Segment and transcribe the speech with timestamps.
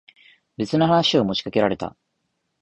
[0.57, 1.95] 別の話を持ちかけられた。